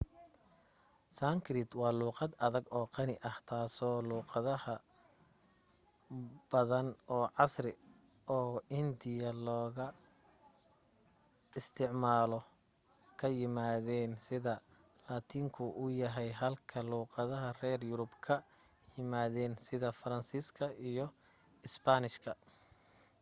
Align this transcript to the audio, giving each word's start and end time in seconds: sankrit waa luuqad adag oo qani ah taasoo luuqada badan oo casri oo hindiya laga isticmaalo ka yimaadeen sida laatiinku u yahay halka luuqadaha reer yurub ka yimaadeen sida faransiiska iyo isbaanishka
sankrit 1.17 1.71
waa 1.81 1.93
luuqad 2.01 2.31
adag 2.45 2.65
oo 2.77 2.85
qani 2.95 3.15
ah 3.29 3.37
taasoo 3.47 3.97
luuqada 4.09 4.53
badan 6.51 6.87
oo 7.15 7.25
casri 7.37 7.73
oo 8.35 8.51
hindiya 8.77 9.31
laga 9.47 9.87
isticmaalo 11.59 12.39
ka 13.19 13.27
yimaadeen 13.37 14.11
sida 14.27 14.53
laatiinku 15.07 15.63
u 15.83 15.85
yahay 16.01 16.29
halka 16.41 16.77
luuqadaha 16.91 17.49
reer 17.61 17.81
yurub 17.89 18.11
ka 18.25 18.35
yimaadeen 18.95 19.53
sida 19.65 19.89
faransiiska 20.01 20.65
iyo 20.89 21.05
isbaanishka 21.67 22.31